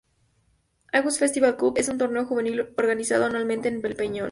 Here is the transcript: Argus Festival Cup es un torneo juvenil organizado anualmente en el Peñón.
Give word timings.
Argus 0.91 1.19
Festival 1.19 1.57
Cup 1.57 1.77
es 1.77 1.87
un 1.87 1.99
torneo 1.99 2.25
juvenil 2.25 2.61
organizado 2.75 3.25
anualmente 3.25 3.67
en 3.67 3.85
el 3.85 3.95
Peñón. 3.95 4.19